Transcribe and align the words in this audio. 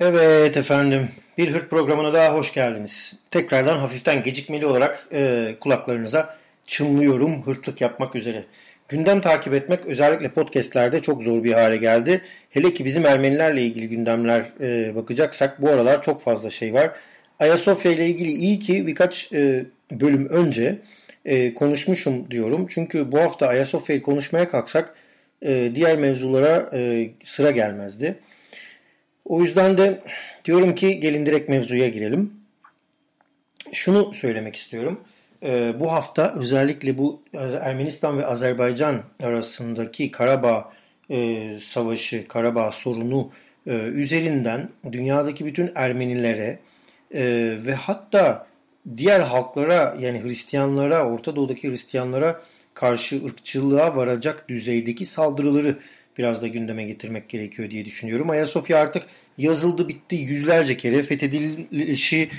Evet 0.00 0.56
efendim, 0.56 1.08
bir 1.38 1.54
hırt 1.54 1.70
programına 1.70 2.12
daha 2.12 2.34
hoş 2.34 2.54
geldiniz. 2.54 3.16
Tekrardan 3.30 3.78
hafiften 3.78 4.22
gecikmeli 4.22 4.66
olarak 4.66 5.08
e, 5.12 5.54
kulaklarınıza 5.60 6.36
çınlıyorum 6.66 7.46
hırtlık 7.46 7.80
yapmak 7.80 8.14
üzere. 8.14 8.44
Gündem 8.88 9.20
takip 9.20 9.54
etmek 9.54 9.86
özellikle 9.86 10.28
podcastlerde 10.28 11.02
çok 11.02 11.22
zor 11.22 11.44
bir 11.44 11.52
hale 11.52 11.76
geldi. 11.76 12.22
Hele 12.50 12.74
ki 12.74 12.84
bizim 12.84 13.06
Ermenilerle 13.06 13.62
ilgili 13.62 13.88
gündemler 13.88 14.44
e, 14.60 14.94
bakacaksak 14.94 15.62
bu 15.62 15.68
aralar 15.68 16.02
çok 16.02 16.22
fazla 16.22 16.50
şey 16.50 16.74
var. 16.74 16.90
Ayasofya 17.38 17.92
ile 17.92 18.06
ilgili 18.06 18.30
iyi 18.30 18.58
ki 18.58 18.86
birkaç 18.86 19.32
e, 19.32 19.66
bölüm 19.90 20.28
önce 20.28 20.78
e, 21.24 21.54
konuşmuşum 21.54 22.30
diyorum. 22.30 22.66
Çünkü 22.70 23.12
bu 23.12 23.18
hafta 23.18 23.46
Ayasofya'yı 23.46 24.02
konuşmaya 24.02 24.48
kalksak 24.48 24.94
e, 25.42 25.70
diğer 25.74 25.96
mevzulara 25.96 26.70
e, 26.72 27.10
sıra 27.24 27.50
gelmezdi. 27.50 28.18
O 29.28 29.42
yüzden 29.42 29.78
de 29.78 30.00
diyorum 30.44 30.74
ki 30.74 31.00
gelin 31.00 31.26
direkt 31.26 31.48
mevzuya 31.48 31.88
girelim. 31.88 32.32
Şunu 33.72 34.14
söylemek 34.14 34.56
istiyorum. 34.56 35.00
Ee, 35.42 35.80
bu 35.80 35.92
hafta 35.92 36.34
özellikle 36.38 36.98
bu 36.98 37.22
Ermenistan 37.60 38.18
ve 38.18 38.26
Azerbaycan 38.26 39.02
arasındaki 39.22 40.10
Karabağ 40.10 40.72
e, 41.10 41.50
savaşı, 41.60 42.28
Karabağ 42.28 42.70
sorunu 42.70 43.30
e, 43.66 43.72
üzerinden 43.72 44.68
dünyadaki 44.92 45.46
bütün 45.46 45.72
Ermenilere 45.74 46.58
e, 47.14 47.22
ve 47.66 47.74
hatta 47.74 48.46
diğer 48.96 49.20
halklara 49.20 49.96
yani 50.00 50.22
Hristiyanlara, 50.22 51.10
Orta 51.10 51.36
Doğu'daki 51.36 51.70
Hristiyanlara 51.70 52.42
karşı 52.74 53.24
ırkçılığa 53.24 53.96
varacak 53.96 54.48
düzeydeki 54.48 55.06
saldırıları 55.06 55.78
biraz 56.18 56.42
da 56.42 56.46
gündeme 56.46 56.84
getirmek 56.84 57.28
gerekiyor 57.28 57.70
diye 57.70 57.84
düşünüyorum. 57.84 58.30
Ayasofya 58.30 58.78
artık 58.78 59.06
yazıldı 59.38 59.88
bitti 59.88 60.16
yüzlerce 60.16 60.76
kere 60.76 61.02
fethedilişi 61.02 62.30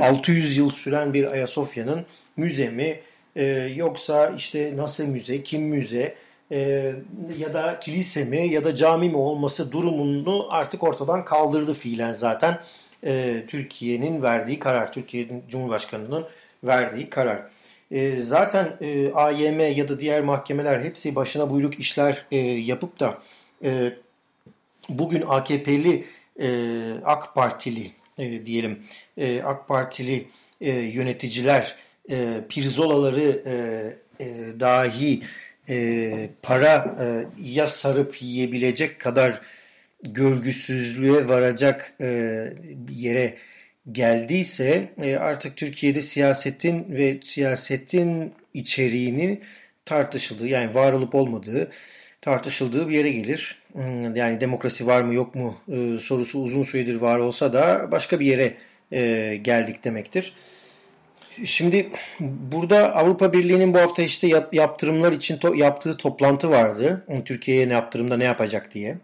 600 0.00 0.56
yıl 0.56 0.70
süren 0.70 1.14
bir 1.14 1.24
Ayasofya'nın 1.24 2.06
müze 2.36 2.70
mi 2.70 3.00
e, 3.36 3.44
yoksa 3.76 4.32
işte 4.36 4.72
nasıl 4.76 5.04
müze, 5.04 5.42
kim 5.42 5.62
müze 5.62 6.14
e, 6.52 6.92
ya 7.38 7.54
da 7.54 7.80
kilise 7.80 8.24
mi 8.24 8.48
ya 8.48 8.64
da 8.64 8.76
cami 8.76 9.08
mi 9.08 9.16
olması 9.16 9.72
durumunu 9.72 10.46
artık 10.50 10.82
ortadan 10.82 11.24
kaldırdı 11.24 11.74
fiilen 11.74 12.14
zaten 12.14 12.58
e, 13.06 13.42
Türkiye'nin 13.48 14.22
verdiği 14.22 14.58
karar, 14.58 14.92
Türkiye'nin 14.92 15.42
Cumhurbaşkanı'nın 15.48 16.26
verdiği 16.64 17.10
karar. 17.10 17.42
E, 17.92 18.16
zaten 18.16 18.76
e, 18.80 19.12
AYM 19.12 19.60
ya 19.60 19.88
da 19.88 20.00
diğer 20.00 20.20
mahkemeler 20.20 20.80
hepsi 20.80 21.14
başına 21.14 21.50
buyruk 21.50 21.80
işler 21.80 22.26
e, 22.30 22.36
yapıp 22.38 23.00
da 23.00 23.18
e, 23.64 23.92
bugün 24.88 25.22
AKP'li 25.28 26.04
e, 26.40 26.48
AK 27.04 27.34
Partili 27.34 27.90
e, 28.18 28.46
diyelim 28.46 28.82
e, 29.18 29.42
AK 29.42 29.68
Partili 29.68 30.28
e, 30.60 30.72
yöneticiler 30.72 31.76
e, 32.10 32.40
pirzolaları 32.48 33.42
e, 33.46 33.54
e, 34.24 34.60
dahi 34.60 35.22
e, 35.68 36.30
para 36.42 36.96
e, 37.00 37.26
ya 37.42 37.66
sarıp 37.66 38.22
yiyebilecek 38.22 39.00
kadar 39.00 39.40
görgüsüzlüğe 40.02 41.28
varacak 41.28 41.94
e, 42.00 42.06
yere 42.90 43.34
geldiyse 43.92 44.92
e, 45.02 45.16
artık 45.16 45.56
Türkiye'de 45.56 46.02
siyasetin 46.02 46.86
ve 46.88 47.18
siyasetin 47.22 48.32
içeriğini 48.54 49.40
tartışıldığı 49.84 50.48
yani 50.48 50.74
var 50.74 50.92
olup 50.92 51.14
olmadığı 51.14 51.70
tartışıldığı 52.20 52.88
bir 52.88 52.94
yere 52.94 53.10
gelir. 53.10 53.62
Hmm, 53.72 54.16
yani 54.16 54.40
demokrasi 54.40 54.86
var 54.86 55.02
mı 55.02 55.14
yok 55.14 55.34
mu 55.34 55.56
e, 55.68 55.98
sorusu 56.00 56.38
uzun 56.38 56.62
süredir 56.62 56.94
var 56.94 57.18
olsa 57.18 57.52
da 57.52 57.88
başka 57.92 58.20
bir 58.20 58.26
yere 58.26 58.54
e, 58.92 59.36
geldik 59.36 59.84
demektir. 59.84 60.34
Şimdi 61.44 61.90
burada 62.20 62.96
Avrupa 62.96 63.32
Birliği'nin 63.32 63.74
bu 63.74 63.78
hafta 63.78 64.02
işte 64.02 64.28
yaptırımlar 64.52 65.12
için 65.12 65.36
to 65.36 65.54
yaptığı 65.54 65.96
toplantı 65.96 66.50
vardı. 66.50 67.06
Türkiye'ye 67.24 67.68
ne 67.68 67.72
yaptırımda 67.72 68.16
ne 68.16 68.24
yapacak 68.24 68.74
diye. 68.74 68.96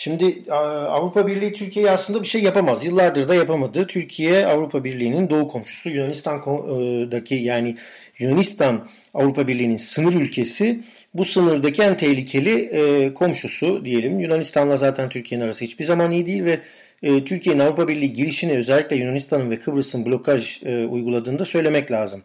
Şimdi 0.00 0.52
Avrupa 0.88 1.26
Birliği 1.26 1.52
Türkiye'ye 1.52 1.90
aslında 1.90 2.22
bir 2.22 2.26
şey 2.26 2.42
yapamaz. 2.42 2.84
Yıllardır 2.84 3.28
da 3.28 3.34
yapamadı. 3.34 3.86
Türkiye 3.86 4.46
Avrupa 4.46 4.84
Birliği'nin 4.84 5.30
doğu 5.30 5.48
komşusu 5.48 5.90
Yunanistan'daki 5.90 7.34
yani 7.34 7.76
Yunanistan 8.18 8.88
Avrupa 9.14 9.48
Birliği'nin 9.48 9.76
sınır 9.76 10.14
ülkesi. 10.14 10.80
Bu 11.14 11.24
sınırdaki 11.24 11.82
en 11.82 11.96
tehlikeli 11.96 12.60
e, 12.60 13.14
komşusu 13.14 13.84
diyelim. 13.84 14.20
Yunanistan'la 14.20 14.76
zaten 14.76 15.08
Türkiye'nin 15.08 15.44
arası 15.44 15.64
hiçbir 15.64 15.84
zaman 15.84 16.10
iyi 16.10 16.26
değil 16.26 16.44
ve 16.44 16.60
e, 17.02 17.24
Türkiye'nin 17.24 17.60
Avrupa 17.60 17.88
Birliği 17.88 18.12
girişini 18.12 18.52
özellikle 18.52 18.96
Yunanistan'ın 18.96 19.50
ve 19.50 19.58
Kıbrıs'ın 19.58 20.06
blokaj 20.06 20.62
e, 20.66 20.86
uyguladığını 20.86 21.38
da 21.38 21.44
söylemek 21.44 21.90
lazım. 21.90 22.22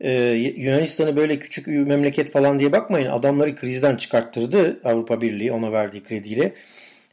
E, 0.00 0.12
Yunanistan'ı 0.56 1.16
böyle 1.16 1.38
küçük 1.38 1.66
memleket 1.66 2.30
falan 2.30 2.58
diye 2.58 2.72
bakmayın. 2.72 3.10
Adamları 3.10 3.56
krizden 3.56 3.96
çıkarttırdı 3.96 4.80
Avrupa 4.84 5.20
Birliği 5.20 5.52
ona 5.52 5.72
verdiği 5.72 6.02
krediyle. 6.02 6.52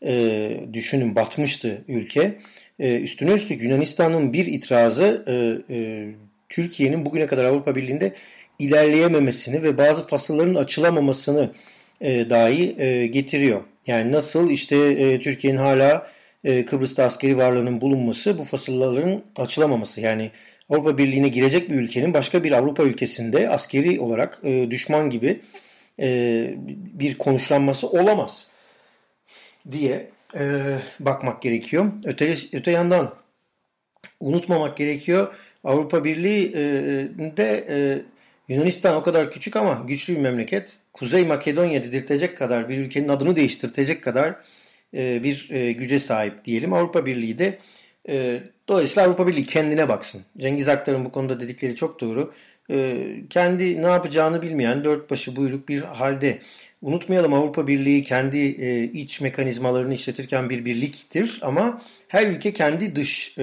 E, 0.06 0.50
düşünün 0.74 1.16
batmıştı 1.16 1.84
ülke. 1.88 2.38
E, 2.80 3.00
üstüne 3.00 3.32
üstlük 3.32 3.64
Yunanistan'ın 3.64 4.34
bir 4.34 4.46
itirazı 4.46 5.26
e, 5.28 5.76
e, 5.76 6.08
Türkiye'nin 6.50 7.06
bugüne 7.06 7.26
kadar 7.26 7.46
Avrupa 7.46 7.76
Birliği'nde 7.76 8.14
ilerleyememesini 8.60 9.64
ve 9.64 9.78
bazı 9.78 10.08
fasılların 10.08 10.56
açılamamasını 10.56 11.52
e, 12.02 12.30
dahi 12.30 12.76
e, 12.82 13.08
getiriyor. 13.08 13.62
Yani 13.88 14.12
nasıl 14.12 14.50
işte 14.50 14.76
e, 14.78 15.20
Türkiye'nin 15.20 15.58
hala 15.58 16.08
e, 16.44 16.66
Kıbrıs'ta 16.66 17.04
askeri 17.04 17.38
varlığının 17.38 17.82
bulunması 17.82 18.38
bu 18.38 18.44
fasılların 18.44 19.24
açılamaması. 19.36 20.02
Yani 20.02 20.32
Avrupa 20.70 20.98
Birliği'ne 20.98 21.28
girecek 21.28 21.70
bir 21.70 21.76
ülkenin 21.76 22.14
başka 22.14 22.44
bir 22.44 22.52
Avrupa 22.52 22.84
ülkesinde 22.84 23.50
askeri 23.50 24.00
olarak 24.00 24.40
e, 24.44 24.72
düşman 24.72 25.10
gibi 25.10 25.42
e, 26.00 26.54
bir 27.00 27.18
konuşlanması 27.18 27.90
olamaz 27.90 28.57
diye 29.72 30.10
e, 30.40 30.62
bakmak 31.00 31.42
gerekiyor. 31.42 31.92
Öte, 32.04 32.38
öte 32.54 32.72
yandan 32.72 33.16
unutmamak 34.20 34.78
gerekiyor. 34.78 35.36
Avrupa 35.64 36.04
Birliği'de 36.04 37.66
e, 37.70 37.78
Yunanistan 38.54 38.96
o 38.96 39.04
kadar 39.04 39.32
küçük 39.32 39.56
ama 39.56 39.84
güçlü 39.88 40.16
bir 40.16 40.22
memleket. 40.22 40.80
Kuzey 40.94 41.26
Makedonya 41.26 41.84
dedirtecek 41.84 42.38
kadar 42.38 42.70
bir 42.70 42.78
ülkenin 42.78 43.08
adını 43.08 43.36
değiştirtecek 43.36 44.04
kadar 44.04 44.36
e, 44.94 45.24
bir 45.24 45.50
e, 45.52 45.72
güce 45.72 46.00
sahip 46.00 46.46
diyelim. 46.46 46.74
Avrupa 46.74 47.06
Birliği 47.06 47.40
de 47.40 47.58
e, 48.10 48.40
dolayısıyla 48.68 49.08
Avrupa 49.08 49.28
Birliği 49.28 49.46
kendine 49.46 49.90
baksın. 49.90 50.22
Cengiz 50.38 50.70
Aktar'ın 50.70 51.06
bu 51.06 51.12
konuda 51.12 51.40
dedikleri 51.40 51.76
çok 51.76 52.02
doğru. 52.02 52.34
Kendi 53.30 53.82
ne 53.82 53.88
yapacağını 53.88 54.42
bilmeyen 54.42 54.84
dört 54.84 55.12
başı 55.12 55.36
buyruk 55.36 55.70
bir 55.70 55.82
halde. 55.82 56.40
Unutmayalım 56.82 57.34
Avrupa 57.34 57.68
Birliği 57.68 58.04
kendi 58.04 58.38
iç 58.94 59.22
mekanizmalarını 59.22 59.94
işletirken 59.94 60.50
bir 60.50 60.66
birliktir 60.66 61.40
ama 61.42 61.82
her 62.08 62.28
ülke 62.28 62.54
kendi 62.54 62.96
dış 62.96 63.38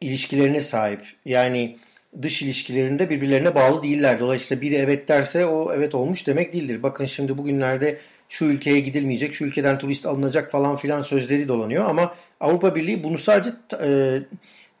ilişkilerine 0.00 0.60
sahip. 0.60 1.00
Yani 1.24 1.76
dış 2.22 2.42
ilişkilerinde 2.42 3.10
birbirlerine 3.10 3.54
bağlı 3.54 3.82
değiller. 3.82 4.20
Dolayısıyla 4.20 4.60
biri 4.60 4.74
evet 4.74 5.08
derse 5.08 5.46
o 5.46 5.72
evet 5.74 5.94
olmuş 5.94 6.26
demek 6.26 6.52
değildir. 6.52 6.82
Bakın 6.82 7.04
şimdi 7.04 7.38
bugünlerde 7.38 7.98
şu 8.28 8.44
ülkeye 8.44 8.80
gidilmeyecek, 8.80 9.34
şu 9.34 9.44
ülkeden 9.44 9.78
turist 9.78 10.06
alınacak 10.06 10.50
falan 10.50 10.76
filan 10.76 11.00
sözleri 11.00 11.48
dolanıyor 11.48 11.84
ama 11.84 12.14
Avrupa 12.40 12.74
Birliği 12.74 13.04
bunu 13.04 13.18
sadece 13.18 13.50
e, 13.82 14.18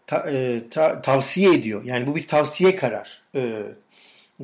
ta, 0.06 0.30
e, 0.30 0.60
ta, 0.70 1.02
tavsiye 1.02 1.54
ediyor. 1.54 1.82
Yani 1.84 2.06
bu 2.06 2.16
bir 2.16 2.26
tavsiye 2.26 2.76
karar. 2.76 3.22
E, 3.34 3.62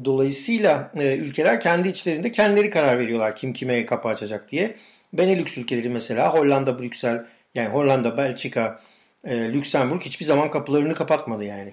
dolayısıyla 0.05 0.93
e, 0.99 1.17
ülkeler 1.17 1.61
kendi 1.61 1.89
içlerinde 1.89 2.33
kendileri 2.33 2.71
karar 2.71 2.99
veriyorlar 2.99 3.37
kim 3.37 3.53
kime 3.53 3.87
kapı 3.87 4.09
açacak 4.09 4.51
diye. 4.51 4.75
Benelux 5.13 5.59
ülkeleri 5.59 5.89
mesela 5.89 6.35
Hollanda, 6.35 6.79
Brüksel, 6.79 7.25
yani 7.55 7.69
Hollanda, 7.69 8.17
Belçika, 8.17 8.81
e, 9.25 9.53
Lüksemburg 9.53 10.03
hiçbir 10.03 10.25
zaman 10.25 10.51
kapılarını 10.51 10.95
kapatmadı 10.95 11.45
yani 11.45 11.73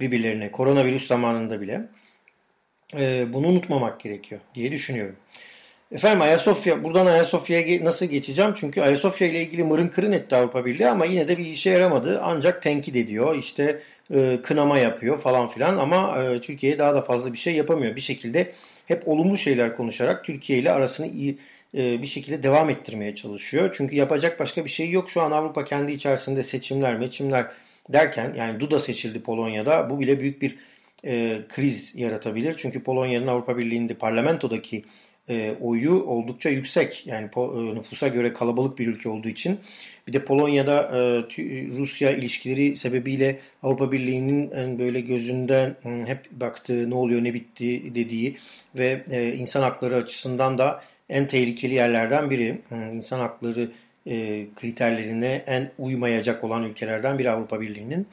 birbirlerine 0.00 0.52
koronavirüs 0.52 1.06
zamanında 1.06 1.60
bile. 1.60 1.88
E, 2.96 3.32
bunu 3.32 3.46
unutmamak 3.46 4.00
gerekiyor 4.00 4.40
diye 4.54 4.72
düşünüyorum. 4.72 5.16
Efendim 5.92 6.22
Ayasofya, 6.22 6.84
buradan 6.84 7.06
Ayasofya'ya 7.06 7.84
nasıl 7.84 8.06
geçeceğim? 8.06 8.52
Çünkü 8.56 8.80
Ayasofya 8.80 9.28
ile 9.28 9.42
ilgili 9.42 9.64
mırın 9.64 9.88
kırın 9.88 10.12
etti 10.12 10.36
Avrupa 10.36 10.64
Birliği 10.64 10.88
ama 10.88 11.04
yine 11.04 11.28
de 11.28 11.38
bir 11.38 11.46
işe 11.46 11.70
yaramadı. 11.70 12.20
Ancak 12.22 12.62
tenkit 12.62 12.96
ediyor, 12.96 13.36
işte 13.36 13.80
e, 14.14 14.38
kınama 14.42 14.78
yapıyor 14.78 15.18
falan 15.18 15.48
filan 15.48 15.78
ama 15.78 16.22
e, 16.22 16.40
Türkiye 16.40 16.78
daha 16.78 16.94
da 16.94 17.02
fazla 17.02 17.32
bir 17.32 17.38
şey 17.38 17.54
yapamıyor. 17.54 17.96
Bir 17.96 18.00
şekilde 18.00 18.52
hep 18.86 19.08
olumlu 19.08 19.38
şeyler 19.38 19.76
konuşarak 19.76 20.24
Türkiye 20.24 20.58
ile 20.58 20.72
arasını 20.72 21.06
iyi 21.06 21.38
e, 21.76 22.02
bir 22.02 22.06
şekilde 22.06 22.42
devam 22.42 22.70
ettirmeye 22.70 23.14
çalışıyor. 23.14 23.74
Çünkü 23.76 23.96
yapacak 23.96 24.40
başka 24.40 24.64
bir 24.64 24.70
şey 24.70 24.90
yok. 24.90 25.10
Şu 25.10 25.22
an 25.22 25.30
Avrupa 25.30 25.64
kendi 25.64 25.92
içerisinde 25.92 26.42
seçimler, 26.42 26.96
meçimler 26.96 27.46
derken 27.88 28.34
yani 28.38 28.60
Duda 28.60 28.80
seçildi 28.80 29.22
Polonya'da. 29.22 29.90
Bu 29.90 30.00
bile 30.00 30.20
büyük 30.20 30.42
bir 30.42 30.56
e, 31.04 31.40
kriz 31.48 31.96
yaratabilir. 31.96 32.54
Çünkü 32.56 32.82
Polonya'nın 32.82 33.26
Avrupa 33.26 33.58
Birliği'nde 33.58 33.94
parlamentodaki 33.94 34.84
e, 35.28 35.54
oyu 35.60 36.02
oldukça 36.02 36.50
yüksek. 36.50 37.06
Yani 37.06 37.30
po, 37.30 37.74
nüfusa 37.74 38.08
göre 38.08 38.32
kalabalık 38.32 38.78
bir 38.78 38.86
ülke 38.86 39.08
olduğu 39.08 39.28
için. 39.28 39.58
Bir 40.06 40.12
de 40.12 40.24
Polonya'da 40.24 40.82
e, 40.82 40.98
Rusya 41.78 42.10
ilişkileri 42.10 42.76
sebebiyle 42.76 43.38
Avrupa 43.62 43.92
Birliği'nin 43.92 44.50
en 44.50 44.78
böyle 44.78 45.00
gözünden 45.00 45.76
hep 46.06 46.30
baktığı 46.30 46.90
ne 46.90 46.94
oluyor 46.94 47.24
ne 47.24 47.34
bitti 47.34 47.94
dediği 47.94 48.36
ve 48.76 49.04
e, 49.10 49.32
insan 49.32 49.62
hakları 49.62 49.96
açısından 49.96 50.58
da 50.58 50.82
en 51.08 51.26
tehlikeli 51.26 51.74
yerlerden 51.74 52.30
biri. 52.30 52.58
İnsan 52.92 53.20
hakları 53.20 53.68
e, 54.06 54.46
kriterlerine 54.56 55.42
en 55.46 55.70
uymayacak 55.78 56.44
olan 56.44 56.62
ülkelerden 56.62 57.18
biri 57.18 57.30
Avrupa 57.30 57.60
Birliği'nin. 57.60 58.06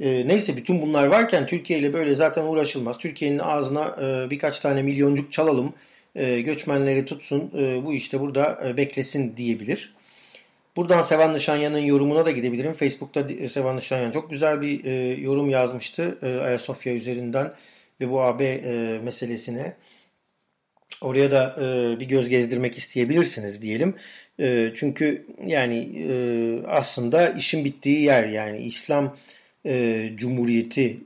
E, 0.00 0.28
neyse 0.28 0.56
bütün 0.56 0.82
bunlar 0.82 1.06
varken 1.06 1.46
Türkiye 1.46 1.78
ile 1.78 1.92
böyle 1.92 2.14
zaten 2.14 2.42
uğraşılmaz. 2.42 2.98
Türkiye'nin 2.98 3.38
ağzına 3.38 3.96
e, 4.02 4.30
birkaç 4.30 4.60
tane 4.60 4.82
milyoncuk 4.82 5.32
çalalım, 5.32 5.72
e, 6.14 6.40
göçmenleri 6.40 7.04
tutsun, 7.04 7.50
e, 7.58 7.84
bu 7.84 7.92
işte 7.92 8.20
burada 8.20 8.60
e, 8.66 8.76
beklesin 8.76 9.36
diyebilir. 9.36 9.94
Buradan 10.76 11.02
Sevan 11.02 11.34
Nişanyan'ın 11.34 11.78
yorumuna 11.78 12.26
da 12.26 12.30
gidebilirim. 12.30 12.72
Facebook'ta 12.72 13.48
Sevan 13.48 13.76
Nişanyan 13.76 14.10
çok 14.10 14.30
güzel 14.30 14.60
bir 14.60 14.84
yorum 15.18 15.50
yazmıştı 15.50 16.18
Ayasofya 16.44 16.94
üzerinden 16.94 17.52
ve 18.00 18.10
bu 18.10 18.22
AB 18.22 18.60
meselesine. 19.04 19.76
Oraya 21.00 21.30
da 21.30 21.56
bir 22.00 22.08
göz 22.08 22.28
gezdirmek 22.28 22.78
isteyebilirsiniz 22.78 23.62
diyelim. 23.62 23.94
Çünkü 24.74 25.26
yani 25.46 26.06
aslında 26.68 27.28
işin 27.28 27.64
bittiği 27.64 28.02
yer 28.02 28.28
yani 28.28 28.58
İslam 28.58 29.16
Cumhuriyeti 30.16 31.00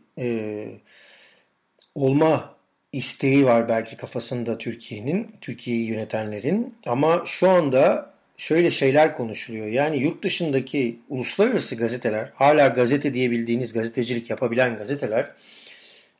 olma 1.95 2.58
isteği 2.93 3.45
var 3.45 3.69
belki 3.69 3.97
kafasında 3.97 4.59
Türkiye'nin, 4.59 5.31
Türkiye'yi 5.41 5.87
yönetenlerin. 5.87 6.75
Ama 6.87 7.23
şu 7.25 7.51
anda 7.51 8.11
şöyle 8.37 8.71
şeyler 8.71 9.17
konuşuluyor. 9.17 9.67
Yani 9.67 9.97
yurt 9.97 10.23
dışındaki 10.25 10.99
uluslararası 11.09 11.75
gazeteler, 11.75 12.31
hala 12.35 12.69
gazete 12.69 13.15
diyebildiğiniz 13.15 13.73
gazetecilik 13.73 14.31
yapabilen 14.31 14.77
gazeteler 14.77 15.31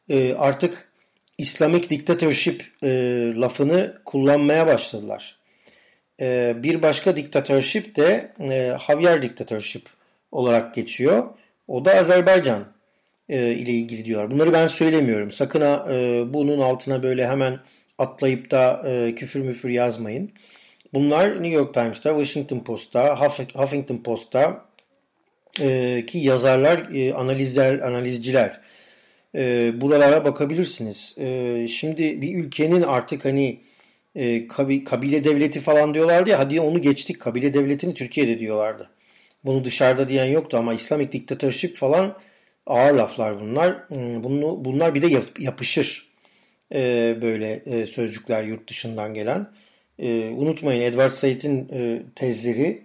e, 0.09 0.35
artık 0.35 0.89
Islamic 1.39 1.91
dictatorship 1.91 2.65
e, 2.83 2.89
lafını 3.37 3.99
kullanmaya 4.05 4.67
başladılar. 4.67 5.39
E, 6.21 6.55
bir 6.63 6.83
başka 6.83 7.17
diktatörship 7.17 7.97
de 7.97 8.33
Javier 8.89 9.23
diktatörship 9.23 9.83
olarak 10.33 10.75
geçiyor. 10.75 11.25
O 11.69 11.85
da 11.85 11.95
Azerbaycan 11.95 12.65
e, 13.29 13.53
ile 13.53 13.71
ilgili 13.73 14.05
diyor. 14.05 14.31
Bunları 14.31 14.53
ben 14.53 14.67
söylemiyorum. 14.67 15.31
Sakın 15.31 15.61
ha, 15.61 15.87
e, 15.91 16.25
bunun 16.33 16.59
altına 16.59 17.03
böyle 17.03 17.27
hemen 17.27 17.59
atlayıp 17.99 18.51
da 18.51 18.83
e, 18.87 19.15
küfür 19.15 19.41
müfür 19.41 19.69
yazmayın. 19.69 20.31
Bunlar 20.95 21.31
New 21.31 21.49
York 21.49 21.75
Times'ta, 21.75 22.11
Washington 22.11 22.65
Post'ta, 22.65 23.21
Huffington 23.55 23.99
Post'ta 23.99 24.65
e, 25.61 26.05
ki 26.07 26.19
yazarlar, 26.19 26.89
e, 26.95 27.15
analizler, 27.15 27.79
analizciler. 27.79 28.61
E, 29.35 29.73
buralara 29.81 30.25
bakabilirsiniz. 30.25 31.17
E, 31.19 31.67
şimdi 31.69 32.23
bir 32.23 32.45
ülkenin 32.45 32.83
artık 32.83 33.25
hani 33.25 33.61
e, 34.15 34.49
kabile 34.85 35.25
devleti 35.25 35.61
falan 35.61 35.95
diyorlardı 35.95 36.31
ya 36.31 36.39
hadi 36.39 36.61
onu 36.61 36.83
geçtik 36.83 37.21
kabile 37.21 37.55
devletini 37.55 37.95
Türkiye'de 37.95 38.39
diyorlardı. 38.39 38.91
Bunu 39.45 39.65
dışarıda 39.65 40.09
diyen 40.09 40.25
yoktu 40.25 40.57
ama 40.57 40.75
İslamik 40.75 41.13
diktatörlük 41.13 41.77
falan 41.77 42.17
ağır 42.69 42.95
laflar 42.95 43.41
bunlar. 43.41 43.89
Hmm, 43.89 44.25
bunu, 44.25 44.65
bunlar 44.65 44.95
bir 44.95 45.03
de 45.03 45.07
yap, 45.07 45.41
yapışır 45.41 46.09
e, 46.75 47.17
böyle 47.23 47.63
e, 47.67 47.87
sözcükler 47.87 48.45
yurt 48.45 48.69
dışından 48.71 49.15
gelen. 49.15 49.51
E, 49.99 50.29
unutmayın 50.29 50.81
Edward 50.81 51.11
Said'in 51.11 51.69
e, 51.73 52.03
tezleri 52.15 52.83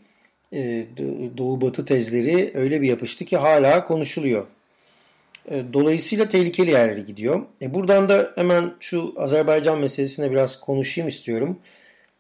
e, 0.54 0.86
Doğu 1.38 1.62
Batı 1.62 1.86
tezleri 1.86 2.52
öyle 2.54 2.82
bir 2.82 2.88
yapıştı 2.88 3.26
ki 3.26 3.38
hala 3.38 3.86
konuşuluyor. 3.86 4.48
E, 5.52 5.64
dolayısıyla 5.74 6.30
tehlikeli 6.30 6.72
yerlere 6.72 7.02
gidiyor. 7.02 7.42
E 7.62 7.74
buradan 7.74 8.10
da 8.10 8.32
hemen 8.36 8.74
şu 8.80 9.14
Azerbaycan 9.18 9.80
meselesine 9.80 10.32
biraz 10.32 10.60
konuşayım 10.60 11.08
istiyorum. 11.08 11.60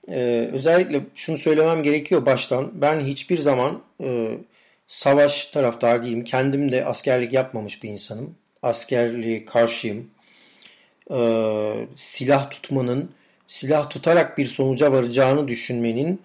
E, 0.07 0.49
özellikle 0.53 1.01
şunu 1.15 1.37
söylemem 1.37 1.83
gerekiyor 1.83 2.25
baştan. 2.25 2.71
Ben 2.81 2.99
hiçbir 2.99 3.39
zaman 3.39 3.81
e, 4.03 4.37
savaş 4.87 5.45
taraftar 5.45 6.03
değilim. 6.03 6.23
Kendim 6.23 6.71
de 6.71 6.85
askerlik 6.85 7.33
yapmamış 7.33 7.83
bir 7.83 7.89
insanım. 7.89 8.35
Askerliğe 8.61 9.45
karşıyım. 9.45 10.09
E, 11.11 11.17
silah 11.95 12.49
tutmanın, 12.51 13.11
silah 13.47 13.89
tutarak 13.89 14.37
bir 14.37 14.45
sonuca 14.45 14.91
varacağını 14.91 15.47
düşünmenin 15.47 16.21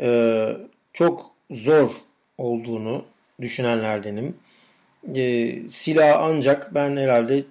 e, 0.00 0.48
çok 0.92 1.30
zor 1.50 1.90
olduğunu 2.38 3.04
düşünenlerdenim 3.40 4.36
e, 5.16 5.54
silah 5.70 6.22
ancak 6.22 6.74
ben 6.74 6.96
herhalde 6.96 7.44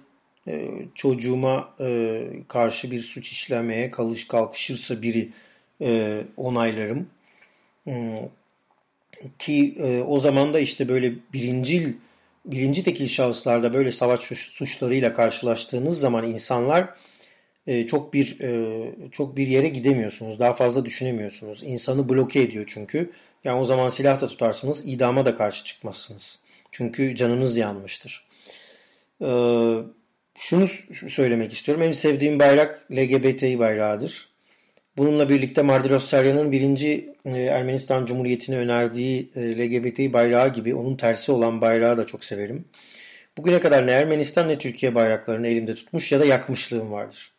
e, 0.48 0.68
çocuğuma 0.94 1.74
e, 1.80 2.22
karşı 2.48 2.90
bir 2.90 3.00
suç 3.00 3.32
işlemeye 3.32 3.90
kalış 3.90 4.28
kalkışırsa 4.28 5.02
biri 5.02 5.28
e, 5.82 6.22
onaylarım. 6.36 7.08
E, 7.86 8.22
ki 9.38 9.74
e, 9.78 10.00
o 10.00 10.18
zaman 10.18 10.54
da 10.54 10.60
işte 10.60 10.88
böyle 10.88 11.12
birincil 11.32 11.92
birinci 12.44 12.84
tekil 12.84 13.08
şahıslarda 13.08 13.74
böyle 13.74 13.92
savaş 13.92 14.20
suçlarıyla 14.20 15.14
karşılaştığınız 15.14 16.00
zaman 16.00 16.26
insanlar 16.26 16.94
e, 17.66 17.86
çok 17.86 18.14
bir 18.14 18.40
e, 18.40 19.10
çok 19.12 19.36
bir 19.36 19.46
yere 19.48 19.68
gidemiyorsunuz. 19.68 20.38
Daha 20.38 20.52
fazla 20.52 20.84
düşünemiyorsunuz. 20.84 21.62
İnsanı 21.62 22.08
bloke 22.08 22.40
ediyor 22.40 22.64
çünkü. 22.68 23.10
Yani 23.44 23.60
o 23.60 23.64
zaman 23.64 23.88
silah 23.88 24.20
da 24.20 24.28
tutarsınız, 24.28 24.82
idama 24.86 25.26
da 25.26 25.36
karşı 25.36 25.64
çıkmazsınız. 25.64 26.40
Çünkü 26.72 27.14
canınız 27.14 27.56
yanmıştır. 27.56 28.28
Ee, 29.22 29.74
şunu 30.38 30.66
söylemek 31.10 31.52
istiyorum. 31.52 31.82
En 31.82 31.92
sevdiğim 31.92 32.38
bayrak 32.38 32.86
LGBTİ 32.92 33.58
bayrağıdır. 33.58 34.27
Bununla 34.98 35.28
birlikte 35.28 35.62
Mardiros 35.62 36.04
Saryan'ın 36.04 36.52
birinci 36.52 37.14
e, 37.24 37.30
Ermenistan 37.30 38.06
Cumhuriyeti'ne 38.06 38.56
önerdiği 38.58 39.30
e, 39.36 39.58
LGBTİ 39.58 40.12
bayrağı 40.12 40.52
gibi 40.52 40.74
onun 40.74 40.96
tersi 40.96 41.32
olan 41.32 41.60
bayrağı 41.60 41.98
da 41.98 42.06
çok 42.06 42.24
severim. 42.24 42.64
Bugüne 43.36 43.60
kadar 43.60 43.86
ne 43.86 43.90
Ermenistan 43.90 44.48
ne 44.48 44.58
Türkiye 44.58 44.94
bayraklarını 44.94 45.48
elimde 45.48 45.74
tutmuş 45.74 46.12
ya 46.12 46.20
da 46.20 46.24
yakmışlığım 46.24 46.92
vardır. 46.92 47.30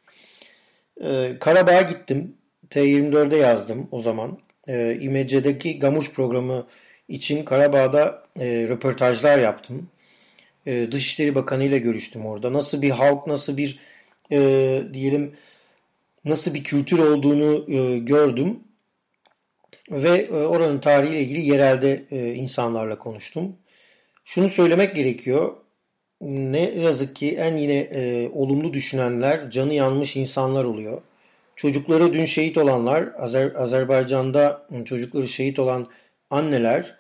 Ee, 1.04 1.32
Karabağ'a 1.39 1.82
gittim. 1.82 2.34
T24'de 2.70 3.36
yazdım 3.36 3.88
o 3.92 4.00
zaman. 4.00 4.39
Ee, 4.68 4.98
İMC'deki 5.01 5.80
Gamuş 5.80 6.12
programı 6.12 6.68
için 7.08 7.46
Karabağ'da 7.46 8.24
e, 8.39 8.46
röportajlar 8.70 9.39
yaptım. 9.39 9.89
E, 10.66 10.92
Dışişleri 10.92 11.36
Bakanı 11.36 11.63
ile 11.63 11.80
görüştüm 11.80 12.25
orada. 12.25 12.54
Nasıl 12.54 12.82
bir 12.82 12.89
halk, 12.89 13.28
nasıl 13.28 13.58
bir 13.58 13.80
e, 14.32 14.82
diyelim 14.94 15.34
nasıl 16.26 16.54
bir 16.54 16.64
kültür 16.64 17.00
olduğunu 17.00 17.74
e, 17.74 18.00
gördüm. 18.00 18.60
Ve 19.92 20.10
e, 20.10 20.34
oranın 20.34 20.80
tarihiyle 20.80 21.22
ilgili 21.22 21.42
yerelde 21.42 22.06
e, 22.12 22.34
insanlarla 22.34 22.98
konuştum. 22.98 23.56
Şunu 24.26 24.50
söylemek 24.50 24.96
gerekiyor. 24.96 25.56
Ne 26.22 26.70
yazık 26.70 27.16
ki 27.16 27.36
en 27.36 27.58
yine 27.58 27.78
e, 27.78 28.30
olumlu 28.34 28.74
düşünenler 28.74 29.50
canı 29.50 29.74
yanmış 29.74 30.16
insanlar 30.16 30.66
oluyor. 30.66 31.02
Çocukları 31.56 32.14
dün 32.14 32.26
şehit 32.26 32.58
olanlar, 32.58 33.10
Azer, 33.18 33.52
Azerbaycan'da 33.56 34.68
çocukları 34.86 35.28
şehit 35.28 35.60
olan 35.60 35.88
anneler 36.30 36.96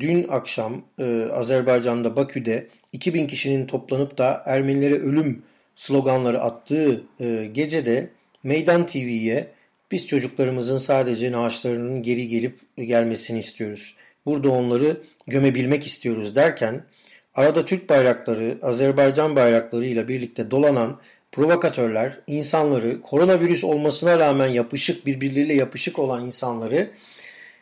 dün 0.00 0.28
akşam 0.28 0.84
e, 0.98 1.28
Azerbaycan'da 1.32 2.16
Bakü'de 2.16 2.68
2000 2.92 3.26
kişinin 3.26 3.66
toplanıp 3.66 4.18
da 4.18 4.42
Ermenilere 4.46 4.94
ölüm 4.94 5.42
sloganları 5.74 6.40
attığı 6.40 7.02
e, 7.20 7.48
gecede 7.52 8.10
Meydan 8.42 8.86
TV'ye 8.86 9.48
biz 9.90 10.06
çocuklarımızın 10.06 10.78
sadece 10.78 11.32
naaşlarının 11.32 12.02
geri 12.02 12.28
gelip 12.28 12.58
gelmesini 12.76 13.38
istiyoruz. 13.38 13.96
Burada 14.26 14.50
onları 14.50 14.96
gömebilmek 15.26 15.86
istiyoruz 15.86 16.34
derken 16.34 16.84
arada 17.34 17.64
Türk 17.64 17.88
bayrakları, 17.88 18.58
Azerbaycan 18.62 19.36
bayraklarıyla 19.36 20.08
birlikte 20.08 20.50
dolanan 20.50 21.00
provokatörler 21.32 22.18
insanları 22.26 23.00
koronavirüs 23.00 23.64
olmasına 23.64 24.18
rağmen 24.18 24.46
yapışık 24.46 25.06
birbirleriyle 25.06 25.54
yapışık 25.54 25.98
olan 25.98 26.26
insanları 26.26 26.90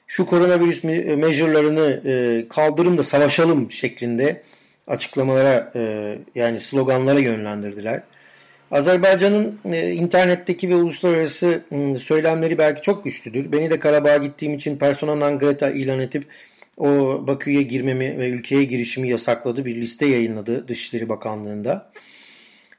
şu 0.06 0.26
koronavirüs 0.26 0.84
measure'larını 0.84 2.02
e, 2.06 2.44
kaldırın 2.48 2.98
da 2.98 3.04
savaşalım 3.04 3.70
şeklinde 3.70 4.42
açıklamalara 4.86 5.72
e, 5.76 6.14
yani 6.34 6.60
sloganlara 6.60 7.20
yönlendirdiler. 7.20 8.02
Azerbaycan'ın 8.70 9.58
e, 9.72 9.92
internetteki 9.92 10.68
ve 10.68 10.74
uluslararası 10.74 11.60
e, 11.72 11.98
söylemleri 11.98 12.58
belki 12.58 12.82
çok 12.82 13.04
güçlüdür. 13.04 13.52
Beni 13.52 13.70
de 13.70 13.78
Karabağ'a 13.78 14.16
gittiğim 14.16 14.54
için 14.54 14.76
persona 14.76 15.14
non 15.14 15.38
grata 15.38 15.70
ilan 15.70 16.00
edip 16.00 16.24
o 16.76 16.86
Bakü'ye 17.26 17.62
girmemi 17.62 18.18
ve 18.18 18.28
ülkeye 18.28 18.64
girişimi 18.64 19.08
yasakladı. 19.08 19.64
Bir 19.64 19.76
liste 19.76 20.06
yayınladı 20.06 20.68
Dışişleri 20.68 21.08
Bakanlığı'nda. 21.08 21.90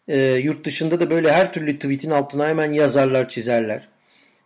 E, 0.07 0.17
yurt 0.43 0.65
dışında 0.65 0.99
da 0.99 1.09
böyle 1.09 1.31
her 1.31 1.53
türlü 1.53 1.75
tweetin 1.75 2.11
altına 2.11 2.47
hemen 2.47 2.73
yazarlar, 2.73 3.29
çizerler. 3.29 3.87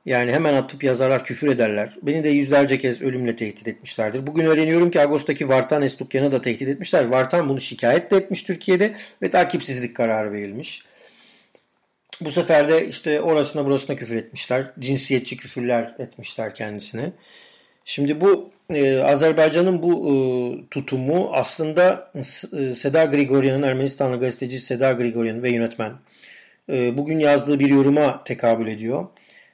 Yani 0.05 0.31
hemen 0.31 0.53
atıp 0.53 0.83
yazarlar, 0.83 1.25
küfür 1.25 1.47
ederler. 1.47 1.97
Beni 2.01 2.23
de 2.23 2.29
yüzlerce 2.29 2.79
kez 2.79 3.01
ölümle 3.01 3.35
tehdit 3.35 3.67
etmişlerdir. 3.67 4.27
Bugün 4.27 4.45
öğreniyorum 4.45 4.91
ki 4.91 5.01
Ağustos'taki 5.01 5.49
Vartan 5.49 5.81
Estukyan'ı 5.81 6.31
da 6.31 6.41
tehdit 6.41 6.67
etmişler. 6.67 7.05
Vartan 7.05 7.49
bunu 7.49 7.61
şikayet 7.61 8.11
de 8.11 8.17
etmiş 8.17 8.43
Türkiye'de 8.43 8.93
ve 9.21 9.29
takipsizlik 9.29 9.95
kararı 9.95 10.31
verilmiş. 10.31 10.90
Bu 12.21 12.31
sefer 12.31 12.67
de 12.67 12.87
işte 12.87 13.21
orasına 13.21 13.65
burasına 13.65 13.95
küfür 13.95 14.15
etmişler. 14.15 14.65
Cinsiyetçi 14.79 15.37
küfürler 15.37 15.95
etmişler 15.99 16.55
kendisine. 16.55 17.11
Şimdi 17.85 18.21
bu 18.21 18.51
e, 18.69 18.99
Azerbaycan'ın 18.99 19.83
bu 19.83 20.07
e, 20.09 20.13
tutumu 20.69 21.29
aslında 21.33 22.11
e, 22.15 22.75
Seda 22.75 23.05
Grigoryan'ın 23.05 23.63
Ermenistanlı 23.63 24.19
gazeteci 24.19 24.59
Seda 24.59 24.91
Grigoryan 24.91 25.43
ve 25.43 25.49
yönetmen 25.49 25.91
e, 26.71 26.97
bugün 26.97 27.19
yazdığı 27.19 27.59
bir 27.59 27.69
yoruma 27.69 28.23
tekabül 28.23 28.67
ediyor. 28.67 29.07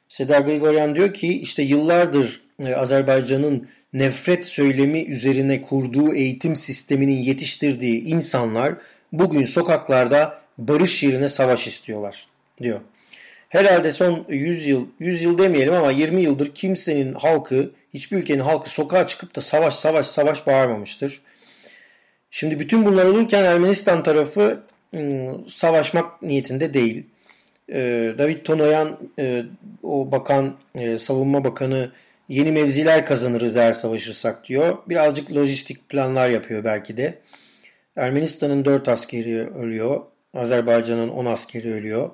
Seda 0.10 0.40
Grigoryan 0.40 0.96
diyor 0.96 1.14
ki 1.14 1.42
işte 1.42 1.64
yıllardır 1.64 2.42
e, 2.60 2.76
Azerbaycan'ın 2.76 3.68
nefret 3.94 4.46
söylemi 4.46 5.04
üzerine 5.04 5.62
kurduğu 5.62 6.14
eğitim 6.14 6.56
sisteminin 6.56 7.18
yetiştirdiği 7.18 8.04
insanlar 8.04 8.74
bugün 9.12 9.46
sokaklarda 9.46 10.42
barış 10.58 11.04
yerine 11.04 11.30
savaş 11.30 11.68
istiyorlar 11.68 12.28
diyor. 12.62 12.80
Herhalde 13.50 13.92
son 13.92 14.26
100 14.30 14.68
yıl, 14.68 14.88
100 15.00 15.22
yıl 15.22 15.38
demeyelim 15.38 15.74
ama 15.74 15.92
20 15.92 16.22
yıldır 16.22 16.56
kimsenin 16.56 17.14
halkı, 17.14 17.72
hiçbir 17.94 18.18
ülkenin 18.18 18.40
halkı 18.40 18.70
sokağa 18.70 19.08
çıkıp 19.08 19.36
da 19.36 19.42
savaş 19.42 19.74
savaş 19.74 20.08
savaş 20.08 20.48
bağırmamıştır. 20.48 21.22
Şimdi 22.32 22.60
bütün 22.60 22.86
bunlar 22.86 23.06
olurken 23.06 23.44
Ermenistan 23.44 24.04
tarafı 24.04 24.64
ıı, 24.94 25.36
savaşmak 25.50 26.22
niyetinde 26.22 26.74
değil. 26.74 27.06
David 28.18 28.44
Tonoyan 28.44 28.98
e, 29.20 29.44
o 29.84 30.12
bakan 30.12 30.56
e, 30.76 30.98
savunma 30.98 31.44
bakanı 31.44 31.92
yeni 32.30 32.52
mevziler 32.52 33.06
kazanırız 33.06 33.58
eğer 33.58 33.74
savaşırsak 33.74 34.48
diyor. 34.48 34.78
Birazcık 34.90 35.36
lojistik 35.36 35.90
planlar 35.90 36.30
yapıyor 36.30 36.64
belki 36.64 36.98
de. 36.98 37.20
Ermenistan'ın 37.96 38.66
4 38.66 38.88
askeri 38.88 39.50
ölüyor. 39.50 40.02
Azerbaycan'ın 40.34 41.10
10 41.10 41.26
askeri 41.26 41.74
ölüyor. 41.74 42.10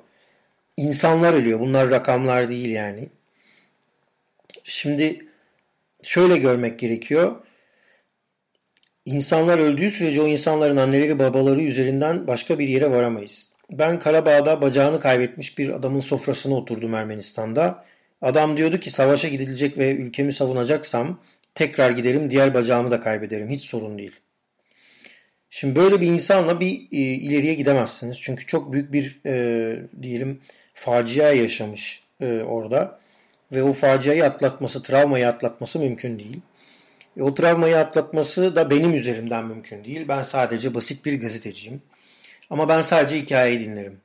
İnsanlar 0.78 1.34
ölüyor. 1.34 1.60
Bunlar 1.60 1.90
rakamlar 1.90 2.50
değil 2.50 2.70
yani. 2.70 3.10
Şimdi 4.64 5.26
şöyle 6.04 6.38
görmek 6.38 6.80
gerekiyor. 6.80 7.36
İnsanlar 9.06 9.58
öldüğü 9.58 9.92
sürece 9.92 10.22
o 10.22 10.28
insanların 10.28 10.78
anneleri 10.78 11.20
babaları 11.20 11.62
üzerinden 11.62 12.28
başka 12.28 12.60
bir 12.60 12.68
yere 12.68 12.92
varamayız. 12.92 13.54
Ben 13.72 14.00
Karabağ'da 14.00 14.62
bacağını 14.62 15.00
kaybetmiş 15.00 15.58
bir 15.58 15.70
adamın 15.70 16.00
sofrasına 16.00 16.56
oturdum 16.56 16.94
Ermenistan'da. 16.94 17.86
Adam 18.22 18.58
diyordu 18.58 18.80
ki 18.80 18.92
savaşa 18.92 19.28
gidilecek 19.28 19.78
ve 19.78 19.92
ülkemi 19.92 20.34
savunacaksam 20.34 21.20
tekrar 21.56 21.92
giderim 21.92 22.32
diğer 22.32 22.54
bacağımı 22.54 22.92
da 22.92 23.02
kaybederim. 23.02 23.50
Hiç 23.50 23.62
sorun 23.62 23.98
değil. 23.98 24.12
Şimdi 25.50 25.76
böyle 25.76 26.02
bir 26.02 26.08
insanla 26.08 26.60
bir 26.60 26.88
e, 26.92 26.98
ileriye 26.98 27.54
gidemezsiniz. 27.54 28.22
Çünkü 28.22 28.48
çok 28.48 28.74
büyük 28.74 28.94
bir 28.94 29.22
e, 29.26 29.76
diyelim 30.02 30.42
facia 30.74 31.32
yaşamış 31.32 32.04
e, 32.22 32.42
orada. 32.42 33.00
Ve 33.52 33.64
o 33.64 33.74
faciayı 33.74 34.26
atlatması, 34.26 34.84
travmayı 34.84 35.28
atlatması 35.28 35.80
mümkün 35.80 36.20
değil. 36.20 36.42
E, 37.18 37.24
o 37.24 37.36
travmayı 37.36 37.78
atlatması 37.78 38.56
da 38.56 38.70
benim 38.70 38.94
üzerimden 38.94 39.46
mümkün 39.46 39.84
değil. 39.84 40.08
Ben 40.08 40.24
sadece 40.24 40.74
basit 40.74 41.06
bir 41.06 41.22
gazeteciyim. 41.22 41.82
Ama 42.50 42.70
ben 42.70 42.82
sadece 42.82 43.18
hikayeyi 43.18 43.60
dinlerim. 43.60 44.02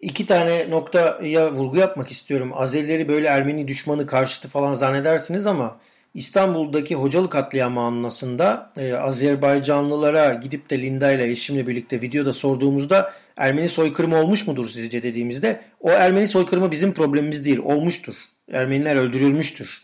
İki 0.00 0.26
tane 0.26 0.70
noktaya 0.70 1.52
vurgu 1.52 1.76
yapmak 1.76 2.10
istiyorum. 2.10 2.50
Azerileri 2.54 3.08
böyle 3.08 3.26
Ermeni 3.26 3.68
düşmanı 3.68 4.06
karşıtı 4.06 4.48
falan 4.48 4.74
zannedersiniz 4.74 5.46
ama 5.46 5.80
İstanbul'daki 6.16 6.94
Hocalı 6.94 7.30
katliamı 7.30 7.80
anlasında 7.80 8.72
e, 8.76 8.92
Azerbaycanlılara 8.92 10.34
gidip 10.34 10.70
de 10.70 10.82
Linda 10.82 11.12
ile 11.12 11.30
eşimle 11.30 11.66
birlikte 11.66 12.00
videoda 12.00 12.32
sorduğumuzda 12.32 13.14
Ermeni 13.36 13.68
soykırımı 13.68 14.16
olmuş 14.20 14.46
mudur 14.46 14.68
sizce 14.68 15.02
dediğimizde 15.02 15.60
o 15.80 15.90
Ermeni 15.90 16.28
soykırımı 16.28 16.70
bizim 16.70 16.92
problemimiz 16.92 17.44
değil 17.44 17.58
olmuştur. 17.58 18.14
Ermeniler 18.52 18.96
öldürülmüştür 18.96 19.82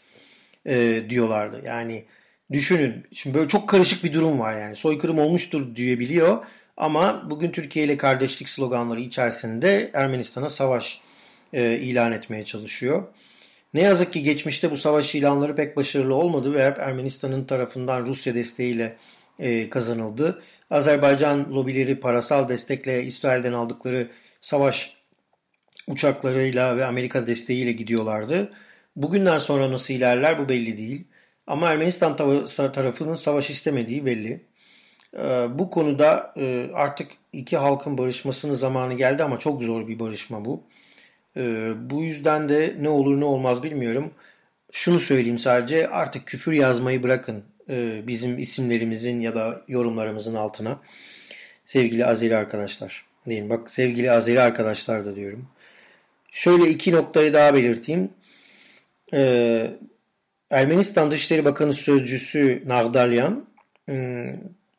e, 0.67 1.03
diyorlardı. 1.11 1.63
Yani 1.67 2.05
düşünün 2.53 3.07
şimdi 3.13 3.39
böyle 3.39 3.49
çok 3.49 3.69
karışık 3.69 4.05
bir 4.05 4.13
durum 4.13 4.39
var 4.39 4.59
yani 4.59 4.77
soykırım 4.77 5.19
olmuştur 5.19 5.77
diyebiliyor 5.77 6.45
ama 6.77 7.31
bugün 7.31 7.51
Türkiye 7.51 7.85
ile 7.85 7.97
kardeşlik 7.97 8.49
sloganları 8.49 9.01
içerisinde 9.01 9.91
Ermenistan'a 9.95 10.51
savaş 10.51 11.01
e, 11.53 11.79
ilan 11.79 12.13
etmeye 12.13 12.45
çalışıyor. 12.45 13.03
Ne 13.75 13.81
yazık 13.81 14.13
ki 14.13 14.23
geçmişte 14.23 14.71
bu 14.71 14.77
savaş 14.77 15.15
ilanları 15.15 15.57
pek 15.57 15.77
başarılı 15.77 16.15
olmadı 16.15 16.55
ve 16.55 16.67
hep 16.67 16.79
Ermenistan'ın 16.79 17.45
tarafından 17.45 18.07
Rusya 18.07 18.35
desteğiyle 18.35 18.97
e, 19.39 19.71
kazanıldı. 19.71 20.43
Azerbaycan 20.71 21.55
lobileri 21.55 22.01
parasal 22.01 22.49
destekle 22.49 23.05
İsrail'den 23.05 23.53
aldıkları 23.53 24.09
savaş 24.41 24.97
uçaklarıyla 25.89 26.77
ve 26.77 26.85
Amerika 26.85 27.27
desteğiyle 27.27 27.73
gidiyorlardı. 27.73 28.53
Bugünden 28.97 29.39
sonra 29.39 29.73
nasıl 29.73 29.95
ilerler 29.95 30.39
bu 30.39 30.49
belli 30.49 30.79
değil. 30.79 31.05
Ama 31.47 31.71
Ermenistan 31.71 32.17
tarafının 32.73 33.15
savaş 33.15 33.51
istemediği 33.51 34.07
belli. 34.07 34.47
Ee, 35.17 35.47
bu 35.59 35.71
konuda 35.71 36.35
e, 36.37 36.71
artık 36.75 37.11
iki 37.33 37.57
halkın 37.57 37.99
barışmasının 37.99 38.55
zamanı 38.55 38.95
geldi 38.95 39.23
ama 39.25 39.39
çok 39.39 39.63
zor 39.63 39.89
bir 39.89 39.99
barışma 39.99 40.45
bu. 40.45 40.63
Ee, 41.37 41.73
bu 41.91 42.03
yüzden 42.03 42.49
de 42.49 42.77
ne 42.81 42.89
olur 42.89 43.21
ne 43.21 43.25
olmaz 43.25 43.63
bilmiyorum. 43.63 44.11
Şunu 44.73 45.01
söyleyeyim 45.01 45.39
sadece 45.39 45.89
artık 45.89 46.27
küfür 46.27 46.53
yazmayı 46.53 47.03
bırakın 47.03 47.45
e, 47.71 48.07
bizim 48.07 48.39
isimlerimizin 48.39 49.21
ya 49.21 49.35
da 49.35 49.63
yorumlarımızın 49.69 50.35
altına. 50.35 50.81
Sevgili 51.65 52.07
Azeri 52.07 52.37
arkadaşlar. 52.37 53.07
Diyeyim 53.27 53.51
bak 53.51 53.71
sevgili 53.71 54.11
Azeri 54.11 54.41
arkadaşlar 54.41 55.07
da 55.07 55.17
diyorum. 55.17 55.49
Şöyle 56.31 56.69
iki 56.71 56.93
noktayı 56.93 57.33
daha 57.33 57.55
belirteyim. 57.55 58.11
Ee, 59.15 59.71
Ermenistan 60.51 61.11
Dışişleri 61.11 61.45
Bakanı 61.45 61.75
Sözcüsü 61.75 62.63
Nagdalyan 62.67 63.47
hmm, 63.87 64.33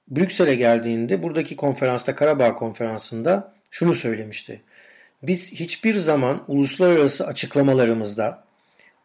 Brüksel'e 0.08 0.56
geldiğinde 0.56 1.24
buradaki 1.24 1.56
konferansta 1.56 2.16
Karabağ 2.16 2.56
konferansında 2.56 3.54
şunu 3.72 3.96
söylemişti. 3.96 4.62
Biz 5.24 5.54
hiçbir 5.54 5.98
zaman 5.98 6.44
uluslararası 6.48 7.28
açıklamalarımızda 7.28 8.44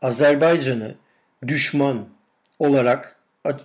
Azerbaycan'ı 0.03 0.95
düşman 1.47 2.09
olarak 2.59 3.17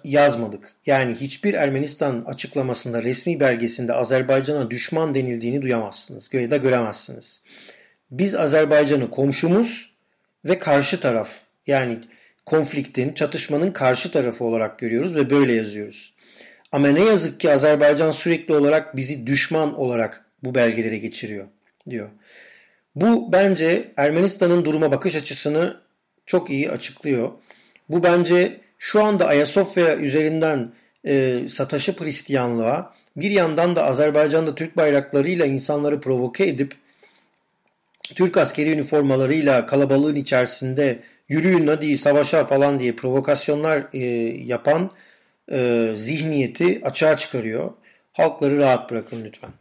yazmadık. 0.03 0.73
Yani 0.85 1.15
hiçbir 1.15 1.53
Ermenistan 1.53 2.23
açıklamasında 2.27 3.03
resmi 3.03 3.39
belgesinde 3.39 3.93
Azerbaycan'a 3.93 4.71
düşman 4.71 5.15
denildiğini 5.15 5.61
duyamazsınız 5.61 6.29
ya 6.33 6.51
da 6.51 6.57
göremezsiniz. 6.57 7.41
Biz 8.11 8.35
Azerbaycan'ı 8.35 9.09
komşumuz 9.09 9.93
ve 10.45 10.59
karşı 10.59 10.99
taraf 10.99 11.29
yani 11.67 11.99
konfliktin, 12.45 13.13
çatışmanın 13.13 13.71
karşı 13.71 14.11
tarafı 14.11 14.43
olarak 14.43 14.79
görüyoruz 14.79 15.15
ve 15.15 15.29
böyle 15.29 15.53
yazıyoruz. 15.53 16.13
Ama 16.71 16.87
ne 16.87 17.03
yazık 17.03 17.39
ki 17.39 17.51
Azerbaycan 17.51 18.11
sürekli 18.11 18.53
olarak 18.53 18.95
bizi 18.95 19.27
düşman 19.27 19.79
olarak 19.79 20.25
bu 20.43 20.55
belgelere 20.55 20.97
geçiriyor 20.97 21.47
diyor. 21.89 22.09
Bu 22.95 23.31
bence 23.31 23.91
Ermenistan'ın 23.97 24.65
duruma 24.65 24.91
bakış 24.91 25.15
açısını 25.15 25.81
çok 26.25 26.49
iyi 26.49 26.71
açıklıyor. 26.71 27.31
Bu 27.89 28.03
bence 28.03 28.61
şu 28.79 29.03
anda 29.03 29.27
Ayasofya 29.27 29.95
üzerinden 29.97 30.73
e, 31.05 31.39
sataşıp 31.49 32.01
Hristiyanlığa 32.01 32.93
bir 33.17 33.31
yandan 33.31 33.75
da 33.75 33.83
Azerbaycan'da 33.83 34.55
Türk 34.55 34.77
bayraklarıyla 34.77 35.45
insanları 35.45 36.01
provoke 36.01 36.47
edip 36.47 36.75
Türk 38.15 38.37
askeri 38.37 38.71
üniformalarıyla 38.71 39.65
kalabalığın 39.65 40.15
içerisinde 40.15 40.99
yürüyün 41.27 41.67
hadi 41.67 41.97
savaşa 41.97 42.45
falan 42.45 42.79
diye 42.79 42.95
provokasyonlar 42.95 43.87
e, 43.93 43.99
yapan 44.45 44.91
e, 45.51 45.89
zihniyeti 45.97 46.81
açığa 46.83 47.17
çıkarıyor. 47.17 47.71
Halkları 48.13 48.57
rahat 48.57 48.91
bırakın 48.91 49.25
lütfen. 49.25 49.51